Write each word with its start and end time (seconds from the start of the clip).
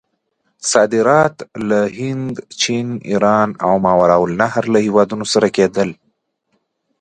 صادرات 0.71 1.35
له 1.69 1.79
هند، 1.99 2.33
چین، 2.61 2.87
ایران 3.09 3.49
او 3.65 3.73
ماورأ 3.85 4.17
النهر 4.27 4.63
له 4.73 4.77
هیوادونو 4.85 5.25
سره 5.33 5.47
کېدل. 5.55 5.89